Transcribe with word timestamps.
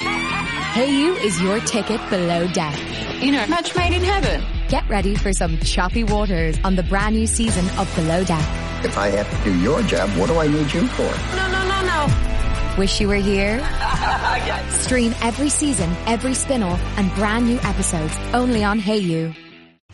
Hey 0.00 0.96
You 0.96 1.14
is 1.16 1.40
your 1.40 1.58
ticket 1.60 2.00
below 2.08 2.46
deck. 2.48 2.76
You 3.20 3.32
know, 3.32 3.46
match 3.48 3.74
made 3.74 3.92
in 3.94 4.02
heaven. 4.02 4.44
Get 4.68 4.88
ready 4.88 5.16
for 5.16 5.32
some 5.32 5.58
choppy 5.58 6.04
waters 6.04 6.56
on 6.62 6.76
the 6.76 6.84
brand 6.84 7.16
new 7.16 7.26
season 7.26 7.64
of 7.78 7.92
Below 7.96 8.22
Deck. 8.22 8.84
If 8.84 8.96
I 8.96 9.08
have 9.08 9.28
to 9.28 9.50
do 9.50 9.58
your 9.58 9.82
job, 9.82 10.08
what 10.10 10.28
do 10.28 10.38
I 10.38 10.46
need 10.46 10.72
you 10.72 10.86
for? 10.88 11.02
No, 11.36 11.50
no, 11.50 11.68
no, 11.68 11.82
no. 11.82 12.76
Wish 12.78 13.00
you 13.00 13.08
were 13.08 13.16
here? 13.16 13.58
Stream 14.70 15.14
every 15.20 15.48
season, 15.48 15.90
every 16.06 16.34
spin-off, 16.34 16.80
and 16.96 17.12
brand 17.14 17.46
new 17.46 17.58
episodes 17.62 18.16
only 18.32 18.62
on 18.62 18.78
Hey 18.78 18.98
You. 18.98 19.34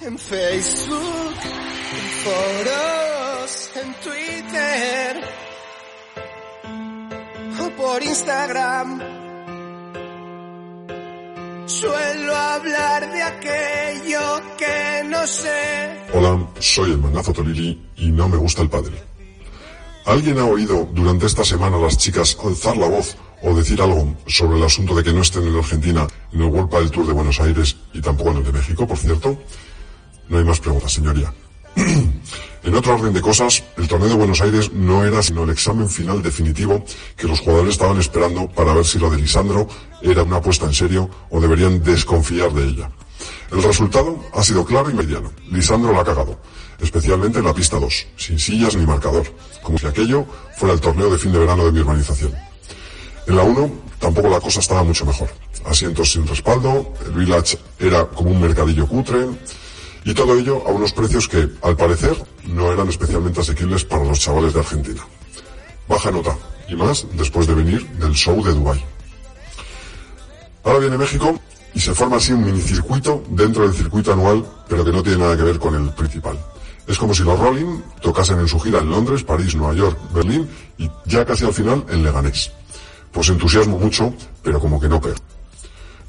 En 0.02 0.18
Facebook, 0.18 1.36
en 1.44 2.08
foros, 2.24 3.70
en 3.76 3.94
Twitter 4.02 5.24
o 7.60 7.70
por 7.70 8.02
Instagram. 8.02 9.23
Suelo 11.66 12.36
hablar 12.36 13.10
de 13.10 13.22
aquello 13.22 14.42
que 14.58 15.02
no 15.08 15.26
sé. 15.26 15.96
Hola, 16.12 16.46
soy 16.58 16.90
el 16.90 16.98
mangazo 16.98 17.32
Tolili 17.32 17.80
y 17.96 18.10
no 18.10 18.28
me 18.28 18.36
gusta 18.36 18.62
el 18.62 18.68
padre. 18.68 18.92
¿Alguien 20.04 20.38
ha 20.38 20.44
oído 20.44 20.86
durante 20.92 21.24
esta 21.24 21.42
semana 21.42 21.76
a 21.78 21.80
las 21.80 21.96
chicas 21.96 22.36
alzar 22.44 22.76
la 22.76 22.88
voz 22.88 23.16
o 23.42 23.54
decir 23.54 23.80
algo 23.80 24.14
sobre 24.26 24.58
el 24.58 24.64
asunto 24.64 24.94
de 24.94 25.02
que 25.02 25.12
no 25.12 25.22
estén 25.22 25.46
en 25.46 25.56
Argentina 25.56 26.06
en 26.32 26.42
el 26.42 26.48
World 26.48 26.68
Padel 26.68 26.90
Tour 26.90 27.06
de 27.06 27.12
Buenos 27.14 27.40
Aires 27.40 27.76
y 27.94 28.00
tampoco 28.02 28.32
en 28.32 28.36
el 28.38 28.44
de 28.44 28.52
México, 28.52 28.86
por 28.86 28.98
cierto? 28.98 29.38
No 30.28 30.38
hay 30.38 30.44
más 30.44 30.60
preguntas, 30.60 30.92
señoría. 30.92 31.32
en 32.74 32.78
otro 32.78 32.96
orden 32.96 33.12
de 33.12 33.20
cosas, 33.20 33.62
el 33.76 33.86
torneo 33.86 34.08
de 34.08 34.14
Buenos 34.16 34.40
Aires 34.40 34.72
no 34.72 35.04
era 35.04 35.22
sino 35.22 35.44
el 35.44 35.50
examen 35.50 35.88
final 35.88 36.20
definitivo 36.20 36.84
que 37.16 37.28
los 37.28 37.38
jugadores 37.38 37.74
estaban 37.74 38.00
esperando 38.00 38.48
para 38.48 38.74
ver 38.74 38.84
si 38.84 38.98
lo 38.98 39.08
de 39.10 39.16
Lisandro 39.16 39.68
era 40.02 40.24
una 40.24 40.38
apuesta 40.38 40.66
en 40.66 40.74
serio 40.74 41.08
o 41.30 41.40
deberían 41.40 41.84
desconfiar 41.84 42.52
de 42.52 42.64
ella. 42.64 42.90
El 43.52 43.62
resultado 43.62 44.18
ha 44.34 44.42
sido 44.42 44.64
claro 44.64 44.90
y 44.90 44.94
mediano. 44.94 45.30
Lisandro 45.52 45.92
la 45.92 46.00
ha 46.00 46.04
cagado, 46.04 46.40
especialmente 46.80 47.38
en 47.38 47.44
la 47.44 47.54
pista 47.54 47.78
2, 47.78 48.06
sin 48.16 48.40
sillas 48.40 48.74
ni 48.74 48.84
marcador, 48.84 49.32
como 49.62 49.78
si 49.78 49.86
aquello 49.86 50.26
fuera 50.56 50.74
el 50.74 50.80
torneo 50.80 51.08
de 51.10 51.18
fin 51.18 51.30
de 51.30 51.38
verano 51.38 51.66
de 51.66 51.70
mi 51.70 51.78
urbanización. 51.78 52.34
En 53.28 53.36
la 53.36 53.44
1 53.44 53.70
tampoco 54.00 54.28
la 54.28 54.40
cosa 54.40 54.58
estaba 54.58 54.82
mucho 54.82 55.06
mejor. 55.06 55.28
Asientos 55.64 56.10
sin 56.10 56.26
respaldo, 56.26 56.92
el 57.06 57.12
village 57.12 57.56
era 57.78 58.04
como 58.06 58.32
un 58.32 58.40
mercadillo 58.40 58.88
cutre, 58.88 59.28
y 60.04 60.14
todo 60.14 60.38
ello 60.38 60.62
a 60.66 60.70
unos 60.70 60.92
precios 60.92 61.28
que, 61.28 61.48
al 61.62 61.76
parecer, 61.76 62.16
no 62.46 62.72
eran 62.72 62.88
especialmente 62.88 63.40
asequibles 63.40 63.84
para 63.84 64.04
los 64.04 64.20
chavales 64.20 64.52
de 64.52 64.60
Argentina. 64.60 65.02
Baja 65.88 66.10
nota, 66.10 66.36
y 66.68 66.74
más 66.74 67.06
después 67.14 67.46
de 67.46 67.54
venir 67.54 67.86
del 67.92 68.12
show 68.12 68.42
de 68.44 68.52
Dubai. 68.52 68.84
Ahora 70.64 70.78
viene 70.78 70.98
México 70.98 71.38
y 71.74 71.80
se 71.80 71.94
forma 71.94 72.16
así 72.16 72.32
un 72.32 72.44
minicircuito 72.44 73.22
dentro 73.30 73.64
del 73.64 73.74
circuito 73.74 74.12
anual, 74.12 74.44
pero 74.68 74.84
que 74.84 74.92
no 74.92 75.02
tiene 75.02 75.18
nada 75.18 75.36
que 75.36 75.42
ver 75.42 75.58
con 75.58 75.74
el 75.74 75.92
principal. 75.94 76.38
Es 76.86 76.98
como 76.98 77.14
si 77.14 77.22
los 77.22 77.38
Rolling 77.38 77.80
tocasen 78.02 78.38
en 78.38 78.48
su 78.48 78.60
gira 78.60 78.80
en 78.80 78.90
Londres, 78.90 79.24
París, 79.24 79.54
Nueva 79.54 79.74
York, 79.74 79.98
Berlín 80.12 80.48
y 80.76 80.90
ya 81.06 81.24
casi 81.24 81.44
al 81.44 81.54
final 81.54 81.84
en 81.88 82.02
Leganés. 82.02 82.52
Pues 83.10 83.28
entusiasmo 83.30 83.78
mucho, 83.78 84.12
pero 84.42 84.60
como 84.60 84.78
que 84.78 84.88
no 84.88 85.00
pego. 85.00 85.16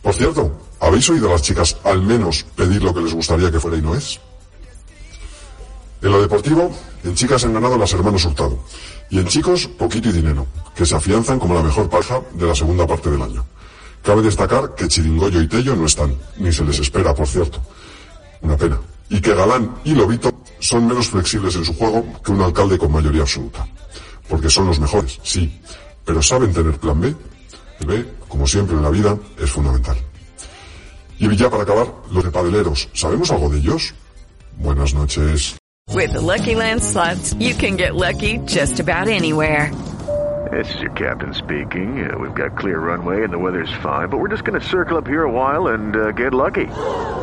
Por 0.05 0.13
cierto, 0.13 0.51
¿habéis 0.81 1.09
oído 1.09 1.29
a 1.29 1.31
las 1.31 1.41
chicas 1.41 1.77
al 1.83 1.99
menos 1.99 2.45
pedir 2.55 2.83
lo 2.83 2.93
que 2.93 3.01
les 3.01 3.11
gustaría 3.11 3.49
que 3.49 3.59
fuera 3.59 3.75
y 3.75 3.81
no 3.81 3.95
es? 3.95 4.19
En 5.99 6.11
lo 6.11 6.21
deportivo, 6.21 6.71
en 7.03 7.15
chicas 7.15 7.43
han 7.43 7.55
ganado 7.55 7.75
las 7.75 7.91
hermanos 7.91 8.23
Hurtado. 8.23 8.59
Y 9.09 9.17
en 9.17 9.25
chicos, 9.25 9.65
poquito 9.65 10.09
y 10.09 10.11
dinero, 10.11 10.45
que 10.75 10.85
se 10.85 10.95
afianzan 10.95 11.39
como 11.39 11.55
la 11.55 11.63
mejor 11.63 11.89
pareja 11.89 12.21
de 12.35 12.45
la 12.45 12.53
segunda 12.53 12.85
parte 12.85 13.09
del 13.09 13.19
año. 13.19 13.43
Cabe 14.03 14.21
destacar 14.21 14.75
que 14.75 14.87
Chiringoyo 14.87 15.41
y 15.41 15.47
Tello 15.47 15.75
no 15.75 15.87
están, 15.87 16.15
ni 16.37 16.53
se 16.53 16.63
les 16.63 16.77
espera, 16.77 17.15
por 17.15 17.25
cierto. 17.25 17.59
Una 18.41 18.55
pena. 18.55 18.79
Y 19.09 19.19
que 19.19 19.33
Galán 19.33 19.75
y 19.85 19.95
Lobito 19.95 20.31
son 20.59 20.85
menos 20.85 21.07
flexibles 21.07 21.55
en 21.55 21.65
su 21.65 21.73
juego 21.73 22.05
que 22.23 22.31
un 22.31 22.43
alcalde 22.43 22.77
con 22.77 22.91
mayoría 22.91 23.23
absoluta. 23.23 23.65
Porque 24.29 24.51
son 24.51 24.67
los 24.67 24.79
mejores, 24.79 25.19
sí, 25.23 25.59
pero 26.05 26.21
¿saben 26.21 26.53
tener 26.53 26.77
plan 26.77 27.01
B? 27.01 27.15
El 27.79 27.87
B, 27.87 28.05
como 28.35 28.47
siempre 28.47 28.75
en 28.75 28.83
la 28.83 28.89
vida, 28.89 29.17
es 29.41 29.49
fundamental. 29.49 29.95
Y 31.17 31.33
ya 31.37 31.49
para 31.49 31.63
acabar, 31.63 31.87
los 32.11 32.21
de 32.21 32.31
padeleros, 32.31 32.89
¿sabemos 32.93 33.31
algo 33.31 33.47
de 33.47 33.59
ellos? 33.59 33.93
Buenas 34.57 34.93
noches. 34.93 35.57
With 35.93 36.11
the 36.11 36.19
Lucky 36.19 36.55
Land 36.55 36.83
slots, 36.83 37.33
you 37.39 37.55
can 37.55 37.77
get 37.77 37.95
lucky 37.95 38.39
just 38.45 38.81
about 38.81 39.07
anywhere. 39.07 39.71
This 40.51 40.67
is 40.75 40.81
your 40.81 40.91
captain 40.91 41.33
speaking. 41.33 42.05
Uh, 42.05 42.17
we've 42.17 42.35
got 42.35 42.57
clear 42.57 42.79
runway 42.79 43.23
and 43.23 43.31
the 43.31 43.37
weather's 43.37 43.71
fine, 43.81 44.09
but 44.09 44.17
we're 44.17 44.27
just 44.27 44.43
going 44.43 44.59
to 44.59 44.67
circle 44.67 44.97
up 44.97 45.07
here 45.07 45.23
a 45.23 45.31
while 45.31 45.67
and 45.67 45.95
uh, 45.95 46.11
get 46.11 46.33
lucky. 46.33 46.67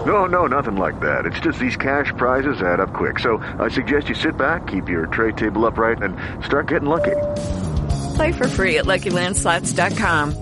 No, 0.06 0.25
no, 0.25 0.47
nothing 0.47 0.77
like 0.77 0.99
that. 1.00 1.27
It's 1.27 1.41
just 1.41 1.59
these 1.59 1.77
cash 1.77 2.11
prizes 2.17 2.62
add 2.62 2.81
up 2.81 2.94
quick. 2.94 3.19
So 3.19 3.37
I 3.61 3.69
suggest 3.69 4.09
you 4.09 4.15
sit 4.15 4.39
back, 4.39 4.67
keep 4.67 4.89
your 4.89 5.06
tray 5.06 5.33
table 5.33 5.67
upright, 5.67 6.00
and 6.03 6.17
start 6.43 6.69
getting 6.69 6.89
lucky. 6.89 7.17
Play 8.17 8.33
for 8.33 8.49
free 8.49 8.79
at 8.79 8.87
LuckyLandSlots.com. 8.87 10.42